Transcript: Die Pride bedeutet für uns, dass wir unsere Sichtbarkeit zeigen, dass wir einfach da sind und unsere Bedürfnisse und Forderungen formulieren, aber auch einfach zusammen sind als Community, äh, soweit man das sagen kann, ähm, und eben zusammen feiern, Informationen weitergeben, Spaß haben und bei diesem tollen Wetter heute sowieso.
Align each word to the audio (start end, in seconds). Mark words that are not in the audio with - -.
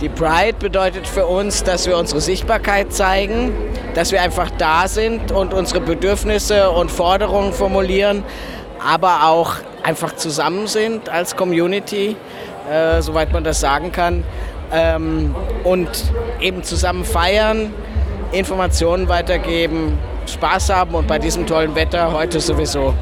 Die 0.00 0.10
Pride 0.10 0.58
bedeutet 0.58 1.08
für 1.08 1.24
uns, 1.24 1.64
dass 1.64 1.86
wir 1.86 1.96
unsere 1.96 2.20
Sichtbarkeit 2.20 2.92
zeigen, 2.92 3.52
dass 3.94 4.12
wir 4.12 4.20
einfach 4.20 4.50
da 4.58 4.88
sind 4.88 5.32
und 5.32 5.54
unsere 5.54 5.80
Bedürfnisse 5.80 6.70
und 6.70 6.90
Forderungen 6.90 7.54
formulieren, 7.54 8.22
aber 8.78 9.26
auch 9.26 9.54
einfach 9.82 10.14
zusammen 10.14 10.66
sind 10.66 11.08
als 11.08 11.34
Community, 11.34 12.14
äh, 12.70 13.00
soweit 13.00 13.32
man 13.32 13.42
das 13.42 13.60
sagen 13.60 13.90
kann, 13.90 14.24
ähm, 14.70 15.34
und 15.64 15.88
eben 16.40 16.62
zusammen 16.62 17.06
feiern, 17.06 17.72
Informationen 18.32 19.08
weitergeben, 19.08 19.98
Spaß 20.26 20.70
haben 20.74 20.94
und 20.94 21.06
bei 21.06 21.18
diesem 21.18 21.46
tollen 21.46 21.74
Wetter 21.74 22.12
heute 22.12 22.38
sowieso. 22.40 22.92